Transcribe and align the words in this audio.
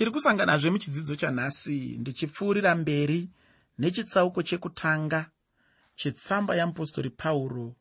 tiri 0.00 0.10
kusanganazve 0.10 0.70
muchidzidzo 0.70 1.16
chanhasi 1.16 1.78
ndichipfuurira 2.00 2.74
mberi 2.74 3.28
nechitsauko 3.78 4.42
chekutanga 4.42 5.30
chetsamba 5.94 6.54
yeapostori 6.54 7.10
pauro 7.10 7.76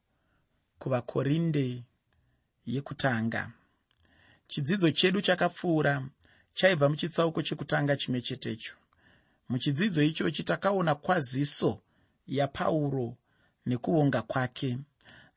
kuvakorinde 0.79 1.83
yekutanga. 2.65 3.51
Chidzidzo 4.47 4.91
chedu 4.91 5.21
chakapfuura 5.21 6.03
chaibva 6.53 6.89
muchitsauko 6.89 7.41
chekutanga 7.41 7.95
chimwe 7.95 8.21
chetecho. 8.21 8.75
Muchidzidzo 9.49 10.03
ichochi 10.03 10.43
takaona 10.43 10.95
kwaziso 10.95 11.81
yapauro 12.27 13.17
nekuvonga 13.65 14.21
kwake. 14.21 14.77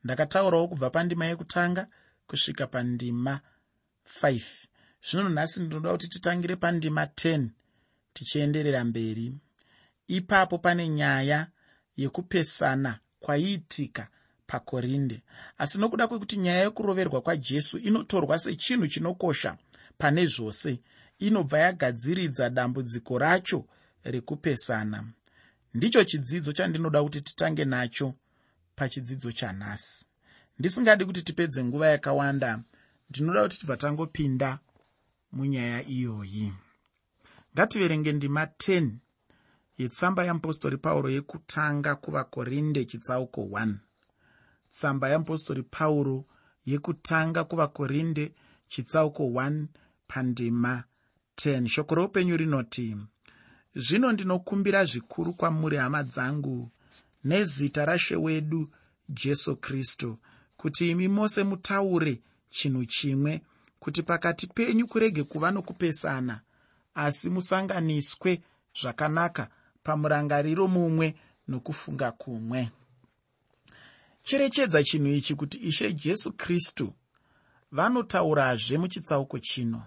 Ndakataurawo 0.03 0.67
kubva 0.67 0.89
pandima 0.89 1.25
yekutanga 1.25 1.87
kusvika 2.27 2.67
pandima 2.67 3.39
5 4.21 4.72
zvino 5.11 5.29
nhasi 5.29 5.59
ndinoda 5.61 5.91
kuti 5.91 6.07
titangire 6.09 6.55
pandima 6.55 7.05
10 7.05 7.47
tichienderera 8.13 8.83
mberi. 8.83 9.33
Ipapo 10.07 10.57
pane 10.57 10.89
nyaya 10.89 11.47
yekupesana 11.97 12.99
kwaiitika 13.19 14.07
pakorinde. 14.47 15.21
Asi 15.57 15.79
nokuda 15.79 16.07
kwekuti 16.07 16.37
nyaya 16.37 16.63
yekuroverwa 16.63 17.21
kwajesu 17.21 17.77
inotorwa 17.77 18.39
sechinhu 18.39 18.87
chinokosha 18.87 19.57
pane 19.97 20.25
zvose 20.25 20.79
inobva 21.19 21.59
yagadziridza 21.59 22.49
dambudziko 22.49 23.17
racho 23.17 23.65
rekupesana. 24.03 25.03
Ndicho 25.73 26.03
chidzidzo 26.03 26.51
chandinoda 26.51 27.03
kuti 27.03 27.21
titange 27.21 27.65
nacho 27.65 28.13
pachidzidzo 28.75 29.31
chanhasi 29.31 30.07
ndisingadi 30.59 31.05
kuti 31.05 31.21
tipedze 31.21 31.63
nguva 31.63 31.87
yakawanda 31.87 32.59
ndinoda 33.09 33.43
kuti 33.43 33.59
tibva 33.59 33.77
tangopinda 33.77 34.59
munyaya 35.35 35.79
iyoyi. 35.95 36.53
Ngativerenge 37.53 38.11
ndima 38.13 38.43
10 38.45 38.91
yetsamba 39.77 40.23
yeapostori 40.23 40.77
pauro 40.77 41.09
yekutanga 41.09 41.95
kuvakorinde 41.95 42.85
chitsauko 42.85 43.41
1 43.41 43.73
tsamba 44.69 45.09
yeapostori 45.09 45.63
pauro 45.63 46.25
yekutanga 46.65 47.43
kuvakorinde 47.43 48.25
chitsauko 48.67 49.23
1 49.23 49.65
pandima 50.07 50.83
10 51.35 51.67
shoko 51.67 51.95
roupenyu 51.95 52.37
rinoti 52.37 52.97
zvino 53.75 54.11
ndinokumbira 54.11 54.85
zvikuru 54.85 55.33
kwamuri 55.33 55.77
hama 55.77 56.03
dzangu 56.03 56.71
nezita 57.23 57.85
rashe 57.85 58.15
wedu 58.15 58.69
jesu 59.09 59.55
kristu 59.55 60.17
kuti 60.57 60.89
imi 60.89 61.07
mose 61.07 61.43
mutaure 61.43 62.21
chinhu 62.49 62.85
chimwe 62.85 63.41
kuti 63.83 64.03
pakati 64.03 64.47
penyu 64.47 64.87
kurege 64.87 65.23
kuva 65.23 65.51
nokupesana 65.51 66.41
asi 66.95 67.29
musanganiswe 67.29 68.41
zvakanaka 68.79 69.49
pamurangariro 69.83 70.67
mumwe 70.67 71.15
nokufunga 71.47 72.11
kumwe. 72.11 72.69
Cherechedza 74.23 74.83
chinhu 74.83 75.07
ichi 75.07 75.35
kuti 75.35 75.57
ishe 75.57 75.93
jesu 75.93 76.33
kristu 76.33 76.93
vanotaurazve 77.71 78.77
muchitsauko 78.77 79.39
chino. 79.39 79.83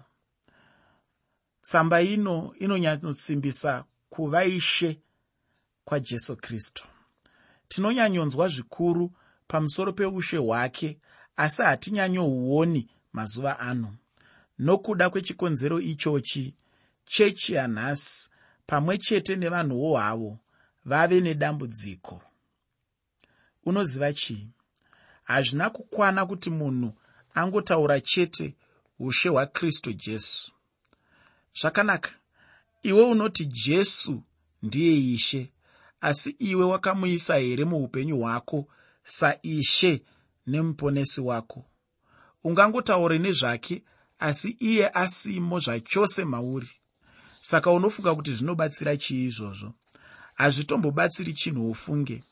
Tsamba 1.61 2.01
ino 2.01 2.53
inonyatsimbisa 2.59 3.85
kuva 4.09 4.45
ishe 4.45 5.01
kwajesu 5.85 6.35
kristu. 6.35 6.83
Tinonyanyonzwa 7.67 8.47
zvikuru 8.49 9.11
pamusoro 9.47 9.93
peushe 9.93 10.37
hwake 10.37 10.99
asi 11.35 11.61
hatinyanyouoni 11.61 12.89
mazuva 13.13 13.59
ano. 13.59 13.95
Nokuda 14.59 15.09
kwechikonzero 15.09 15.79
ichochi 15.79 16.55
chechi 17.05 17.53
yanhasi 17.53 18.29
pamwe 18.67 18.97
chete 18.97 19.35
nevanhuwo 19.35 19.97
havo 19.97 20.37
vave 20.85 21.21
nedambudziko. 21.21 22.21
Unoziva 23.65 24.13
chii 24.13 24.47
hazvina 25.23 25.69
kukwana 25.69 26.25
kuti 26.25 26.49
munhu 26.49 26.93
angotaura 27.33 28.01
chete 28.01 28.55
ushe 28.99 29.29
hwakristu 29.29 29.93
jesu. 29.93 30.51
Zvakanaka 31.61 32.11
iwe 32.83 33.03
unoti 33.03 33.45
jesu 33.45 34.23
ndiye 34.63 35.13
ishe 35.13 35.51
asi 36.01 36.29
iwe 36.29 36.65
wakamuisa 36.65 37.35
here 37.37 37.65
muupenyu 37.65 38.17
hwako 38.19 38.67
saishe 39.03 40.01
nemuponesi 40.47 41.21
wako 41.21 41.65
ungangotaure 42.47 43.19
nezvake 43.19 43.83
asi 44.19 44.49
iye 44.59 44.89
asimo 44.89 45.59
zvachose 45.59 46.25
mauri. 46.25 46.69
Saka 47.41 47.71
unofunga 47.71 48.15
kuti 48.15 48.31
zvinobatsira 48.33 48.97
chii 48.97 49.25
izvozvo? 49.27 49.73
Hazvitombobatsiri 50.35 51.33
chinhu 51.33 51.71
ufunge. 51.71 52.23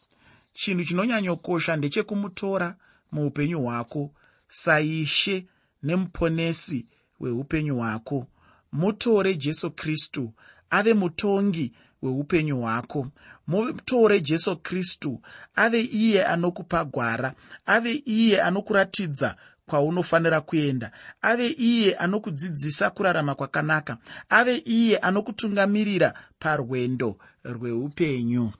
Chinhu 0.53 0.83
chinonyanyokosha 0.83 1.75
ndechekumutora 1.75 2.75
muupenyu 3.11 3.61
hwako 3.61 4.11
saishe 4.47 5.45
nemuponesi 5.83 6.85
hweupenyu 7.19 7.75
hwako. 7.75 8.27
Mutore 8.71 9.35
jesu 9.35 9.71
kristu 9.71 10.33
ave 10.69 10.93
mutongi 10.93 11.73
hweupenyu 12.01 12.61
hwako. 12.61 13.07
Mutore 13.47 14.19
jesu 14.19 14.57
kristu 14.57 15.21
ave 15.55 15.81
iye 15.81 16.25
anokupa 16.25 16.85
gwara 16.85 17.33
ave 17.65 17.93
iye 18.05 18.41
anokuratidza 18.41 19.35
kwaunofanira 19.65 20.41
kuenda. 20.41 20.91
Ave 21.21 21.47
iye 21.47 21.95
anokudzidzisa 21.95 22.89
kurarama 22.89 23.35
kwakanaka. 23.35 23.97
Ave 24.29 24.57
iye 24.57 24.97
anokutungamirira 24.97 26.13
parwendo 26.39 27.17
rweupenyu. 27.43 28.51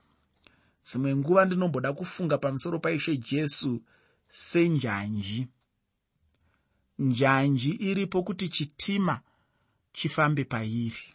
Dzimwe 0.84 1.16
nguva 1.16 1.44
ndinomboda 1.44 1.92
kufunga 1.92 2.38
pamusoro 2.38 2.78
paishe 2.78 3.16
jesu 3.16 3.82
senjanji. 4.28 5.48
Njanji 6.98 7.70
iripo 7.70 8.22
kuti 8.22 8.48
chitima 8.48 9.20
chifambe 9.92 10.44
pairi. 10.44 11.14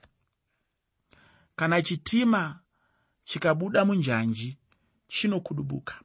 Kana 1.56 1.81
chitima 1.81 2.59
chikabuda 3.24 3.85
munjanji 3.85 4.57
chinokudubuka. 5.07 5.96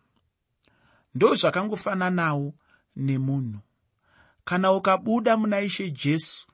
Ndo 1.14 1.34
zvakangofananawo 1.34 2.54
nemunhu 2.96 3.58
kana 4.46 4.72
ukabuda 4.72 5.36
muna 5.36 5.60
ishe 5.60 5.90
jesu 5.90 6.46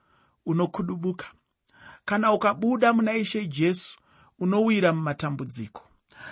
unokudubuka. 0.45 1.25
Kana 2.05 2.33
ukabuda 2.33 2.93
muna 2.93 3.13
ishe 3.13 3.47
jesu 3.47 3.97
unowira 4.39 4.93
mumatambudziko. 4.93 5.83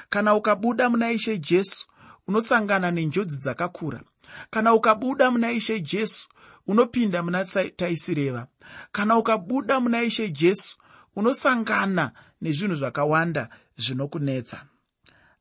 Kana 0.10 0.36
ukabuda 0.36 0.90
muna 0.90 1.12
ishe 1.12 1.38
jesu 1.38 1.88
unosangana 2.28 2.92
nenjodzi 2.92 3.38
dzakakura. 3.38 4.02
Kana 4.50 4.74
ukabuda 4.74 5.32
muna 5.32 5.52
ishe 5.52 5.80
jesu 5.80 6.28
unopinda 6.68 7.24
muna 7.24 7.46
taisireva. 7.76 8.48
Kana 8.92 9.18
ukabuda 9.18 9.80
muna 9.80 10.04
ishe 10.04 10.30
jesu 10.30 10.78
unosangana 11.16 12.12
nezvinhu 12.42 12.76
zvakawanda 12.76 13.50
zvinokunetsa. 13.78 14.66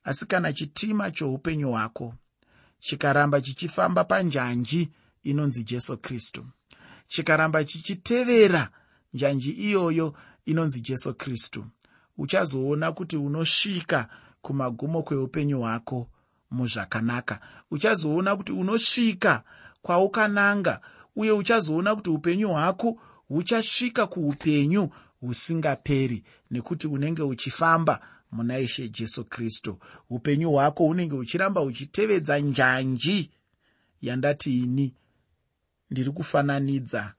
Asi 0.04 0.26
kana 0.26 0.52
chitima 0.52 1.10
choupenyu 1.10 1.70
hwako 1.70 2.14
chikaramba 2.81 3.41
chichifamba 3.41 4.04
panjanji 4.04 4.91
inonzi 5.22 5.64
jesu 5.64 5.97
kristu. 5.98 6.47
Chikaramba 7.08 7.64
chichitevera 7.64 8.70
njanji 9.14 9.50
iyoyo 9.50 10.14
inonzi 10.47 10.81
jesu 10.81 11.14
kristu. 11.14 11.64
Uchazoona 12.19 12.92
kuti 12.92 13.16
unosvika 13.16 14.08
kumagumo 14.42 15.03
kweupenyu 15.03 15.60
hwako 15.60 16.08
muzvakanaka. 16.50 17.41
Uchazoona 17.70 18.36
kuti 18.36 18.53
unosvika 18.53 19.42
kwaukananga 19.82 20.81
uye 21.16 21.31
uchazoona 21.32 21.97
kuti 21.97 22.10
upenyu 22.10 22.48
hwako 22.48 22.98
huchasvika 23.28 24.06
kuupenyu 24.06 24.91
husingaperi 25.20 26.25
nekuti 26.50 26.87
unenge 26.88 27.22
uchifamba 27.22 28.00
muna 28.32 28.58
ishe 28.58 28.88
jesu 28.88 29.25
kristu. 29.25 29.78
Upenyu 30.11 30.50
hwako 30.50 30.84
hunenge 30.87 31.14
huchiramba 31.14 31.61
huchitevedza 31.61 32.38
njanji 32.38 33.31
yandati 34.02 34.58
ini 34.58 34.94
ndiri 35.90 36.10
kufananidza 36.10 37.14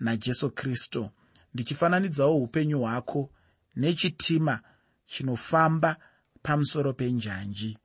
najesu 0.00 0.50
kristu. 0.50 1.10
Ndichifananidzawo 1.54 2.36
upenyu 2.36 2.80
hwako 2.80 3.30
nechitima 3.76 4.60
chinofamba 5.06 5.96
pamusoro 6.42 6.92
penjanji. 6.92 7.78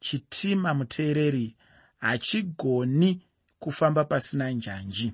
Chitima 0.00 0.74
muteereri 0.74 1.56
hachigoni 1.98 3.22
kufamba 3.58 4.04
pasina 4.04 4.50
njanji. 4.50 5.12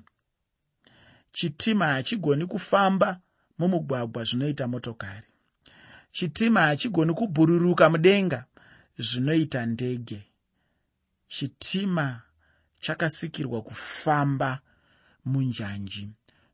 Chitima 1.31 1.87
hachigoni 1.87 2.45
kufamba 2.45 3.19
mumugwagwa 3.57 4.23
zvinoita 4.23 4.67
motokari. 4.67 5.27
Chitima 6.11 6.61
hachigoni 6.61 7.13
kubhururuka 7.13 7.89
mudenga 7.89 8.45
zvinoita 8.97 9.65
ndege. 9.65 10.23
Chitima 11.27 12.21
chakasikirwa 12.81 13.61
kufamba 13.61 14.59
munjanji. 15.25 16.09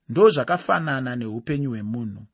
Ndo 0.09 0.29
zvakafanana 0.29 1.15
neupenyu 1.15 1.69
hwemunhu. 1.69 2.25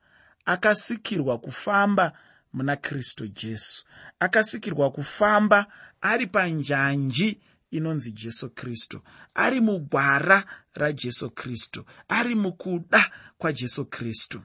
Akasikirwa 0.46 1.38
kufamba 1.38 2.14
muna 2.54 2.76
kristu 2.76 3.28
jesu. 3.28 3.86
Akasikirwa 4.20 4.92
kufamba 4.92 5.68
ari 6.02 6.28
panjanji 6.28 7.42
inonzi 7.72 8.12
jesu 8.12 8.50
kristu 8.50 9.02
ari 9.34 9.62
mugwara 9.62 10.46
rajesu 10.74 11.30
kristu 11.32 11.86
ari 12.08 12.36
mukuda 12.36 13.12
kwajesu 13.38 13.86
kristu 13.86 14.42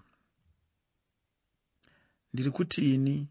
ndiri 2.32 2.50
kuti 2.50 2.94
ini 2.94 3.28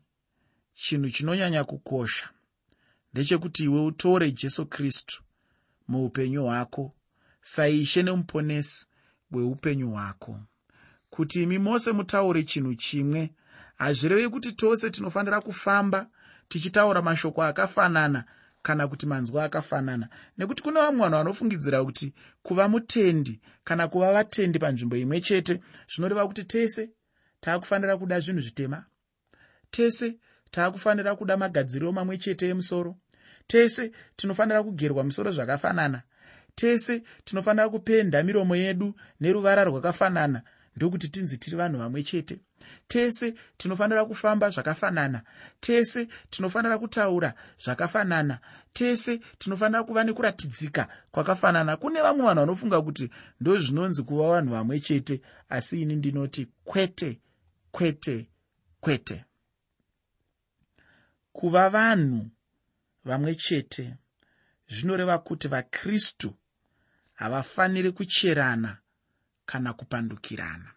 chinhu 0.74 1.10
chinonyanya 1.10 1.63
kukosha 1.63 2.30
ndechekuti 3.13 3.63
iwe 3.63 3.81
utore 3.81 4.31
jesu 4.31 4.66
kristu 4.66 5.24
muupenyu 5.88 6.44
hwako. 6.44 6.94
Saishe 7.42 8.04
nemuponesi 8.04 8.88
weupenyu 9.31 9.92
hwako. 9.92 10.39
Kuti 11.10 11.44
imi 11.44 11.57
mose 11.60 11.92
mutaure 11.92 12.44
chinhu 12.44 12.75
chimwe 12.75 13.34
hazvirevi 13.75 14.30
kuti 14.30 14.51
tose 14.51 14.89
tinofanira 14.89 15.42
kufamba 15.42 16.10
tichitaura 16.48 17.01
mashoko 17.01 17.44
akafanana 17.44 18.24
kana 18.62 18.88
kuti 18.88 19.06
manzwa 19.06 19.44
akafanana. 19.44 20.10
Nekuti 20.38 20.63
kune 20.63 20.80
vamwe 20.80 21.00
vanhu 21.00 21.18
vanofungidzira 21.18 21.84
kuti 21.84 22.13
kuva 22.44 22.68
mutendi 22.68 23.42
kana 23.63 23.88
kuva 23.88 24.13
vatendi 24.13 24.60
panzvimbo 24.60 24.95
imwe 24.95 25.22
chete 25.22 25.62
zvinoreva 25.92 26.28
kuti 26.28 26.44
tese 26.44 26.89
taakufanira 27.39 27.98
kuda 27.98 28.19
zvinhu 28.19 28.42
zvitema. 28.42 28.86
Tese 29.72 30.18
taakufanira 30.51 31.16
kuda 31.16 31.38
magadziriro 31.38 31.92
mamwe 31.92 32.18
chete 32.18 32.50
emusoro 32.50 32.95
tese 33.48 33.92
tinofanira 34.16 34.64
kugerwa 34.64 35.04
musoro 35.04 35.32
zvakafanana. 35.32 36.02
Tese 36.56 37.04
tinofanira 37.26 37.70
kupenda 37.70 38.24
miromo 38.24 38.56
yedu 38.56 38.96
neruvara 39.20 39.64
rwakafanana 39.64 40.42
ndokuti 40.76 41.10
tinzi 41.10 41.38
tiri 41.38 41.58
vanhu 41.58 41.80
vamwe 41.80 42.04
chete. 42.04 42.40
Tese 42.88 43.34
tinofanira 43.58 44.06
kufamba 44.06 44.50
zvakafanana. 44.50 45.22
Tese 45.60 46.08
tinofanira 46.30 46.78
kutaura 46.78 47.34
zvakafanana. 47.64 48.40
Tese 48.74 49.20
tinofanira 49.38 49.84
kuva 49.84 50.04
nekuratidzika 50.04 50.88
kwakafanana. 51.12 51.78
Kune 51.78 52.02
vamwe 52.02 52.26
vanhu 52.26 52.40
vanofunga 52.40 52.82
kuti 52.82 53.10
ndo 53.42 53.58
zvinonzi 53.62 54.04
kuva 54.04 54.30
vanhu 54.30 54.52
vamwe 54.52 54.80
chete 54.80 55.22
asi 55.50 55.82
ini 55.82 55.96
ndinoti 55.96 56.48
kwete 56.64 57.20
kwete 57.72 58.30
kwete. 58.80 59.26
Kuva 61.32 61.70
vanhu 61.70 62.30
vamwe 63.07 63.36
chete. 63.36 63.95
Zvinoreva 64.69 65.18
kuti 65.18 65.48
vakristu 65.48 66.33
havafaniri 67.13 67.92
kucherana 67.92 68.77
kana 69.45 69.74
kupandukirana. 69.74 70.71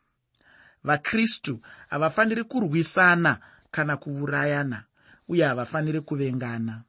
Vakristu 0.85 1.61
havafaniri 1.89 2.45
kurwisana 2.45 3.41
kana 3.71 3.97
kuurayana 3.97 4.85
uye 5.29 5.45
havafaniri 5.45 6.01
kuvengana. 6.01 6.83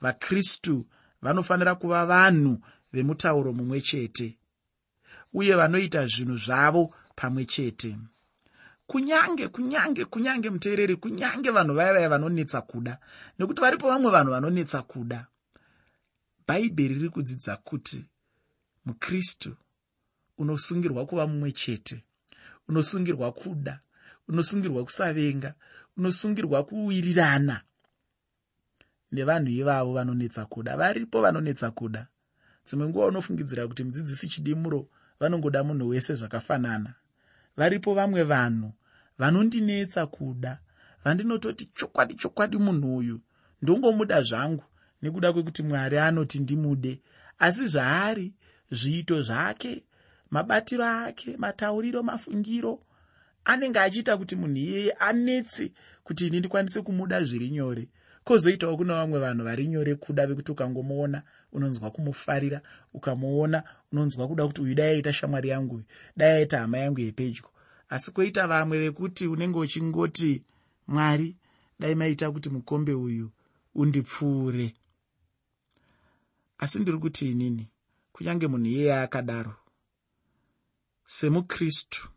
Vakristu 0.00 0.86
vanofanira 1.22 1.74
kuva 1.74 2.06
vanhu 2.06 2.60
vemutauro 2.92 3.52
mumwe 3.52 3.80
chete 3.80 4.38
uye 5.32 5.54
vanoita 5.54 6.06
zvinhu 6.06 6.36
zvavo 6.36 6.94
pamwe 7.16 7.44
chete 7.44 7.98
kunyange 8.90 9.48
kunyange 9.48 10.04
kunyange 10.04 10.50
muteereri 10.50 10.96
kunyange 10.96 11.50
vanhu 11.50 11.74
vaya 11.74 11.92
vaya 11.92 12.08
vanonetsa 12.08 12.60
kuda. 12.62 12.98
Nekuti 13.38 13.60
varipo 13.60 13.88
vamwe 13.88 14.10
vanhu 14.10 14.30
vanonetsa 14.30 14.82
kuda. 14.82 15.26
Bhaibheri 16.46 16.94
riri 16.94 17.08
kudzidza 17.08 17.56
kuti 17.56 18.04
mukristu 18.84 19.56
unosungirwa 20.38 21.06
kuva 21.06 21.26
mumwe 21.26 21.52
chete 21.52 22.04
unosungirwa 22.68 23.32
kuda 23.32 23.80
unosungirwa 24.28 24.84
kusavenga 24.84 25.54
unosungirwa 25.96 26.64
kuwirirana 26.64 27.62
nevanhu 29.12 29.50
ivavo 29.50 29.92
vanonetsa 29.92 30.46
kuda. 30.46 30.76
Varipo 30.76 31.20
vanonetsa 31.20 31.70
kuda. 31.70 32.06
Dzimwe 32.66 32.88
nguva 32.88 33.06
unofungidzira 33.06 33.68
kuti 33.68 33.84
mudzidzisi 33.84 34.28
chidimuro 34.28 34.88
vanongoda 35.20 35.64
munhu 35.64 35.88
wese 35.88 36.14
zvakafanana. 36.14 36.94
Varipo 37.56 37.94
vamwe 37.94 38.22
vanhu 38.22 38.72
vanondinetsa 39.20 40.06
kuda 40.06 40.58
vandinototi 41.04 41.64
chokwadi 41.78 42.14
chokwadi 42.14 42.56
munhu 42.58 42.96
uyu 42.96 43.20
ndongomuda 43.62 44.22
zvangu 44.22 44.64
nekuda 45.02 45.32
kwekuti 45.32 45.62
mwari 45.62 45.98
anoti 45.98 46.38
ndimude. 46.38 47.00
Asi 47.38 47.66
zvaari 47.66 48.32
zviito 48.70 49.22
zvake 49.22 49.82
mabatiro 50.30 50.84
ake 50.84 51.36
matauriro 51.36 52.02
mafungiro 52.02 52.80
anenge 53.44 53.78
achiita 53.80 54.16
kuti 54.16 54.36
munhu 54.36 54.56
iyeye 54.56 54.92
anetse 54.92 55.72
kuti 56.04 56.26
ini 56.26 56.38
ndikwanise 56.38 56.82
kumuda 56.82 57.24
zviri 57.24 57.50
nyore. 57.50 57.88
Kwozoitawo 58.24 58.76
kuna 58.76 58.94
vamwe 58.94 59.18
vanhu 59.20 59.44
vari 59.44 59.66
nyore 59.68 59.94
kuda 59.94 60.26
vekuti 60.26 60.52
ukangomuona 60.52 61.22
unonzwa 61.52 61.90
kumufarira 61.90 62.60
ukamuona 62.94 63.62
unonzwa 63.92 64.28
kuda 64.28 64.46
kuti 64.46 64.60
uyu 64.60 64.74
dai 64.74 64.94
aita 64.94 65.12
shamwari 65.12 65.48
yangu 65.48 65.82
dai 66.16 66.32
aita 66.36 66.58
hama 66.60 66.78
yangu 66.78 67.00
yepedyo 67.00 67.44
asi 67.90 68.10
kwoita 68.12 68.46
vamwe 68.46 68.78
vekuti 68.78 69.26
unenge 69.26 69.58
uchingoti 69.58 70.42
mwari 70.86 71.36
dai 71.80 71.94
maita 71.94 72.30
kuti 72.30 72.48
mukombe 72.50 72.92
uyu 72.92 73.30
undipfuure. 73.74 74.74
Asi 76.58 76.78
ndiri 76.78 76.98
kuti 76.98 77.30
inini 77.30 77.68
kunyange 78.12 78.46
munhu 78.46 78.66
iyeye 78.66 78.94
akadaro 79.00 79.54
semukristu 81.06 82.08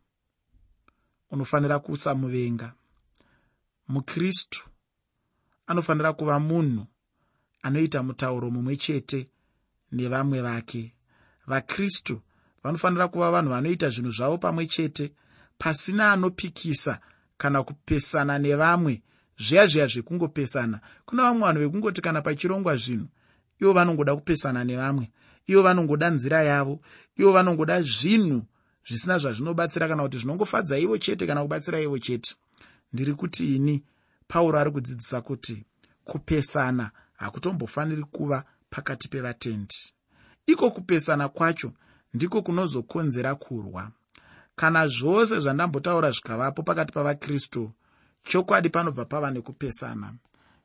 unofanira 1.31 1.79
kusamuvenga 1.79 2.73
mukristu 3.87 4.69
anofanira 5.67 6.13
kuva 6.13 6.39
munhu 6.39 6.85
anoita 7.61 8.03
mutauro 8.03 8.51
mumwe 8.51 8.75
chete 8.77 9.29
nevamwe 9.91 10.41
vake. 10.41 10.95
Vakristu 11.47 12.21
vanofanira 12.63 13.07
kuva 13.07 13.31
vanhu 13.31 13.49
vanoita 13.49 13.89
zvinhu 13.89 14.11
zvavo 14.11 14.37
pamwe 14.37 14.65
chete 14.67 15.13
pasina 15.63 16.11
anopikisa 16.11 16.99
kana 17.37 17.63
kupesana 17.63 18.39
nevamwe 18.39 19.01
zviya 19.39 19.67
zviya 19.67 19.87
zvekungopesana. 19.87 20.79
Kuna 21.05 21.23
vamwe 21.23 21.41
vanhu 21.47 21.59
vekungoti 21.61 22.01
kana 22.01 22.21
pachirongwa 22.21 22.75
zvinhu 22.75 23.07
ivo 23.61 23.73
vanongoda 23.73 24.15
kupesana 24.15 24.63
nevamwe 24.63 25.11
ivo 25.47 25.61
vanongoda 25.63 26.09
nzira 26.09 26.43
yavo 26.43 26.79
ivo 27.17 27.31
vanongoda 27.31 27.81
zvinhu 27.81 28.43
zvisina 28.87 29.17
zvazvinobatsira 29.17 29.87
kana 29.87 30.03
kuti 30.03 30.17
zvinongofadza 30.17 30.79
ivo 30.79 30.97
chete 30.97 31.27
kana 31.27 31.41
kubatsira 31.41 31.79
ivo 31.81 31.99
chete. 31.99 32.35
Ndiri 32.93 33.13
kuti 33.13 33.55
ini 33.55 33.83
pauro 34.27 34.59
ari 34.59 34.71
kudzidzisa 34.71 35.21
kuti 35.21 35.65
kupesana 36.03 36.91
hakutombofaniri 37.13 38.03
kuva 38.03 38.43
pakati 38.69 39.07
pevatendi. 39.07 39.93
Iko 40.45 40.71
kupesana 40.71 41.29
kwacho 41.29 41.71
ndiko 42.13 42.41
kunozokonzera 42.41 43.35
kurwa 43.35 43.91
kana 44.55 44.87
zvose 44.87 45.39
zvandambotaura 45.39 46.11
zvikavapo 46.11 46.63
pakati 46.63 46.93
pavakristu 46.93 47.71
chokwadi 48.23 48.69
panobva 48.69 49.05
pava 49.05 49.31
nekupesana. 49.31 50.13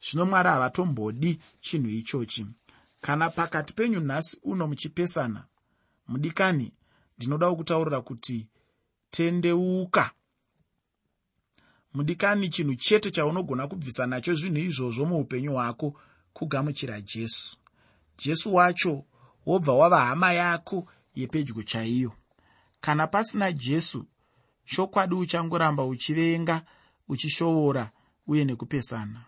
Zvino 0.00 0.26
mwari 0.26 0.48
havatombodi 0.48 1.38
chinhu 1.60 1.88
ichochi. 1.88 2.46
Kana 3.00 3.30
pakati 3.30 3.72
penyu 3.72 4.00
nhasi 4.00 4.40
uno 4.42 4.66
muchipesana 4.66 5.44
mudikani 6.08 6.72
ndinodawo 7.16 7.56
kutaurira 7.56 8.00
kuti 8.00 8.48
tendeuka. 9.10 10.10
Mudikani 11.94 12.48
chinhu 12.48 12.74
chete 12.74 13.10
chaunogona 13.10 13.68
kubvisa 13.68 14.06
nacho 14.06 14.34
zvinhu 14.34 14.58
izvozvo 14.58 15.06
muupenyu 15.06 15.52
hwako 15.52 16.00
kugamuchira 16.32 17.00
jesu. 17.00 17.56
Jesu 18.18 18.54
wacho 18.54 19.04
wobva 19.46 19.72
wava 19.72 20.00
hama 20.00 20.32
yako 20.32 20.86
yepedyo 21.14 21.62
chaiyo 21.62 22.12
kana 22.80 23.06
pasina 23.06 23.52
jesu 23.52 24.06
chokwadi 24.64 25.14
uchangoramba 25.14 25.84
uchivenga 25.84 26.62
uchishoora 27.08 27.90
uye 28.26 28.44
nekupesana. 28.44 29.24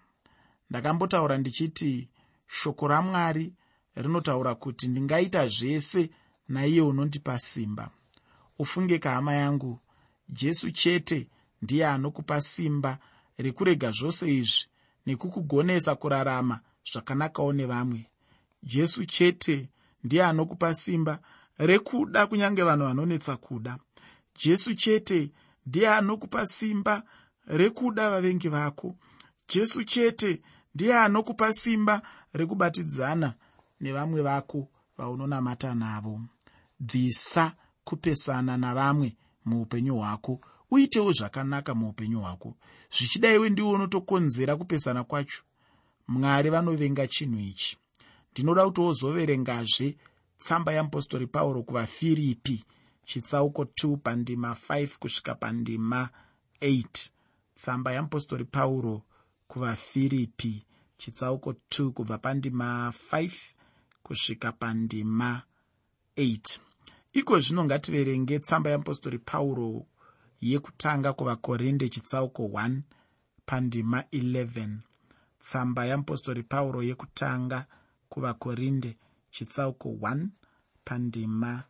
Ndakambotaura 0.71 1.39
ndichiti 1.39 2.09
shoko 2.47 2.89
ramwari 2.89 3.53
rinotaura 3.97 4.55
kuti 4.55 4.89
ndingaita 4.89 5.49
zvese 5.49 6.11
naiye 6.49 6.81
unondipa 6.81 7.39
simba. 7.39 7.91
Ufunge 8.59 8.99
kahama 8.99 9.35
yangu. 9.35 9.79
Jesu 10.29 10.71
chete 10.71 11.29
ndiye 11.63 11.87
anokupa 11.87 12.41
simba 12.41 12.99
rekurega 13.39 13.91
zvose 13.91 14.35
izvi 14.37 14.67
nekukugonesa 15.07 15.95
kurarama 15.95 16.61
zvakanakawo 16.93 17.53
nevamwe. 17.53 18.07
Jesu 18.63 19.05
chete 19.05 19.69
ndiye 20.05 20.25
anokupa 20.25 20.75
simba 20.75 21.19
rekuda 21.61 22.27
kunyange 22.27 22.63
vanhu 22.63 22.85
vanonetsa 22.87 23.37
kuda. 23.37 23.79
Jesu 24.45 24.75
chete 24.75 25.31
ndiye 25.67 25.89
anokupa 25.89 26.47
simba 26.47 27.03
rekuda 27.47 28.11
vavengi 28.11 28.49
vako. 28.49 28.97
Jesu 29.49 29.85
chete 29.85 30.43
ndiye 30.75 30.99
anokupa 30.99 31.53
simba 31.53 32.03
rekubatidzana 32.33 33.35
nevamwe 33.81 34.23
vako 34.23 34.69
vaunonamata 34.99 35.75
navo. 35.75 36.21
Bvisa 36.81 37.53
kupesana 37.85 38.57
navamwe 38.57 39.17
muupenyu 39.45 39.97
hwako. 39.97 40.41
Uitewo 40.71 41.13
zvakanaka 41.13 41.75
muupenyu 41.75 42.21
hwako. 42.21 42.57
Zvichidaiwe 42.99 43.51
ndiwo 43.51 43.71
unotokonzera 43.71 44.57
kupesana 44.57 45.05
kwacho. 45.05 45.43
Mwari 46.09 46.51
vanovenga 46.51 47.07
chinhu 47.07 47.39
ichi. 47.41 47.77
Ndinoda 48.33 48.65
kuti 48.67 48.81
wozoverengazve 48.81 49.97
tsamba 50.41 50.73
yeapostori 50.73 51.27
pauro 51.27 51.63
kuvafiripi 51.63 52.65
chitsauko 53.05 53.63
2 53.63 53.97
pandima 53.97 54.57
5 54.69 54.99
kusvika 54.99 55.35
pandima 55.35 56.09
8 56.61 56.85
tsamba 57.55 57.93
yeapostori 57.93 58.45
pauro 58.45 59.03
kuvafiripi 59.49 60.65
chitsauko 60.97 61.51
2 61.53 61.91
kubva 61.91 62.19
pandima 62.19 62.93
5 63.13 63.31
kusvika 64.03 64.53
pandima 64.53 65.43
8 66.17 66.61
iko 67.13 67.41
zvino 67.41 67.65
ngativerenge 67.65 68.39
tsamba 68.39 68.71
yeapostori 68.71 69.19
pauro 69.19 69.87
yekutanga 70.41 71.13
kuvakorinde 71.13 71.89
chitsauko 71.89 72.43
1 72.43 72.81
pandima 73.47 74.01
11 74.01 74.77
tsamba 75.39 75.85
yeapostori 75.85 76.43
pauro 76.43 76.83
yekutanga 76.83 77.67
kuvakorinde 78.09 78.97
chitsauko 79.31 79.89
1 79.89 80.27
pandima 80.85 81.63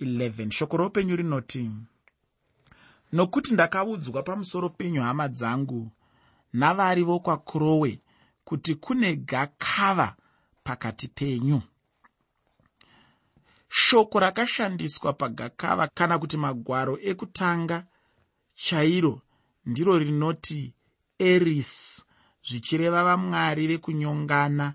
11 0.00 0.50
shoko 0.50 0.76
roupenyu 0.76 1.16
rinoti 1.16 1.70
nokuti 3.12 3.54
ndakaudzwa 3.54 4.22
pamusoro 4.22 4.68
penyu 4.68 5.00
hama 5.02 5.28
dzangu 5.28 5.90
navari 6.52 7.02
vokwakurowe 7.02 8.00
kuti 8.44 8.74
kune 8.74 9.16
gakava 9.16 10.16
pakati 10.64 11.08
penyu. 11.08 11.62
Shoko 13.68 14.20
rakashandiswa 14.20 15.12
pagakava 15.12 15.88
kana 15.88 16.18
kuti 16.18 16.36
magwaro 16.36 16.98
ekutanga 17.10 17.86
chairo 18.54 19.22
ndiro 19.66 19.98
rinoti 19.98 20.74
eris 21.18 22.04
zvichireva 22.46 23.04
vamwari 23.04 23.66
vekunyongana 23.66 24.74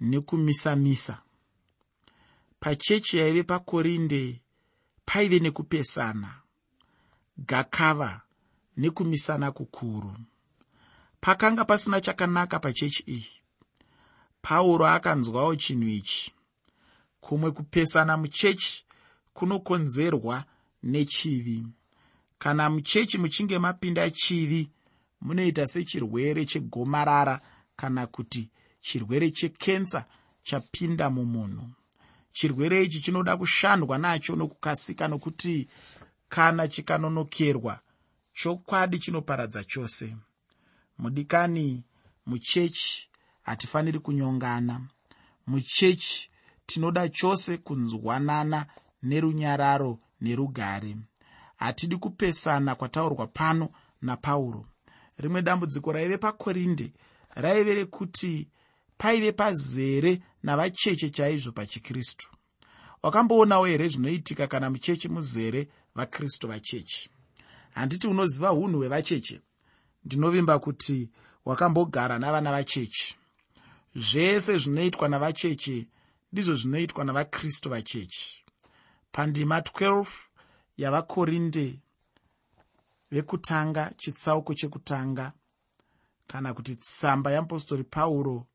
nekumisamisa 0.00 1.23
pachechi 2.64 3.16
yaive 3.18 3.42
pakorinde 3.42 4.42
paive 5.06 5.38
nekupesana 5.38 6.30
gakava 7.38 8.22
nekumisana 8.76 9.52
kukuru. 9.52 10.16
Pakanga 11.20 11.64
pasina 11.64 12.00
chakanaka 12.00 12.58
pachechi 12.58 13.02
iyi 13.06 13.30
pauro 14.42 14.86
akanzwawo 14.86 15.56
chinhu 15.56 15.88
ichi. 15.88 16.32
Kumwe 17.20 17.50
kupesana 17.50 18.16
muchechi 18.16 18.84
kunokonzerwa 19.34 20.44
nechivi. 20.82 21.66
Kana 22.38 22.70
muchechi 22.70 23.18
muchinge 23.18 23.58
mapinda 23.58 24.10
chivi 24.10 24.70
munoita 25.20 25.66
sechirwere 25.66 26.44
chegomarara 26.44 27.40
kana 27.76 28.06
kuti 28.06 28.50
chirwere 28.80 29.30
chekensa 29.30 30.04
chapinda 30.42 31.10
mumunhu 31.10 31.70
chirwere 32.38 32.82
ichi 32.82 33.00
chinoda 33.00 33.36
kushandwa 33.36 33.98
nacho 33.98 34.36
nokukasika 34.36 35.08
nokuti 35.08 35.68
kana 36.28 36.68
chikanonokerwa 36.68 37.80
chokwadi 38.32 38.98
chinoparadza 38.98 39.64
chose. 39.64 40.16
Mudikani 40.98 41.84
muchechi 42.26 43.08
hatifaniri 43.42 43.98
kunyongana. 43.98 44.80
Muchechi 45.46 46.30
tinoda 46.66 47.08
chose 47.08 47.56
kunzwanana 47.58 48.66
nerunyararo 49.02 49.98
nerugare. 50.20 50.96
Hatidi 51.56 51.96
kupesana 51.96 52.74
kwataurwa 52.74 53.26
pano 53.26 53.68
napauro. 54.02 54.66
Rimwe 55.18 55.42
dambudziko 55.42 55.92
raive 55.92 56.18
pakorinde 56.18 56.92
raive 57.34 57.74
rekuti 57.74 58.48
paive 58.98 59.32
pazere 59.32 60.22
navacheche 60.44 61.10
chaizvo 61.10 61.52
pachikristu. 61.52 62.28
Wakamboonawo 63.02 63.66
here 63.66 63.88
zvinoitika 63.88 64.46
kana 64.46 64.70
mucheche 64.70 65.08
muzere 65.08 65.68
vakristu 65.94 66.48
vachechi 66.48 67.10
handiti 67.74 68.06
unoziva 68.06 68.52
unhu 68.52 68.78
hwevacheche? 68.78 69.40
Ndinovimba 70.04 70.58
kuti 70.58 71.10
wakambogara 71.44 72.18
navana 72.18 72.50
vachechi 72.52 73.16
zvese 73.94 74.58
zvinoitwa 74.58 75.08
navacheche 75.08 75.88
ndizvo 76.32 76.54
zvinoitwa 76.54 77.04
navakristu 77.04 77.70
vachechi 77.70 78.44
pandima 79.12 79.60
12 79.60 80.06
yavakorinde 80.76 81.80
vekutanga 83.10 83.92
chitsauko 83.96 84.54
chekutanga 84.54 85.32
kana 86.26 86.54
kuti 86.54 86.76
tsamba 86.76 87.30
yeapostori 87.30 87.84
pauro 87.84 88.46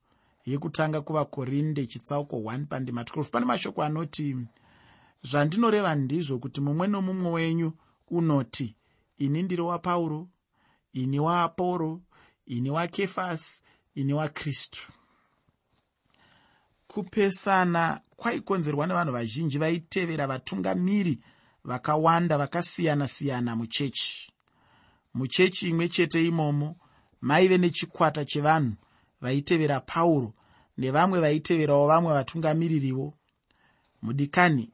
yekutanga 0.51 1.01
kuvakorinde 1.01 1.85
chitsauko 1.85 2.35
1 2.37 2.65
pandima 2.65 3.01
12 3.03 3.23
pane 3.31 3.45
mashoko 3.45 3.83
anoti 3.83 4.37
zvandinoreva 5.29 5.95
ndizvo 5.95 6.39
kuti 6.39 6.61
mumwe 6.61 6.87
nomumwe 6.87 7.31
wenyu 7.31 7.69
unoti 8.17 8.75
ini 9.17 9.43
ndiri 9.43 9.61
wapauro 9.61 10.27
ini 10.93 11.19
waaporo 11.19 12.01
ini 12.45 12.69
wakefasi 12.69 13.61
ini 13.95 14.13
wakristu 14.13 14.81
kupesana 16.87 18.01
kwaikonzerwa 18.15 18.87
nevanhu 18.87 19.13
vazhinji 19.13 19.57
vaitevera 19.57 20.27
vatungamiri 20.27 21.19
vakawanda 21.63 22.37
vakasiyana-siyana 22.37 23.55
muchechi. 23.55 24.31
Muchechi 25.13 25.69
imwe 25.69 25.89
chete 25.89 26.25
imomo 26.25 26.75
maive 27.21 27.57
nechikwata 27.57 28.25
chevanhu 28.25 28.73
vaitevera 29.21 29.79
pauro 29.79 30.33
nevamwe 30.79 31.17
vaiteverawo 31.19 31.87
vamwe 31.87 32.13
vatungamiririvo 32.13 33.07
mudikani 34.01 34.65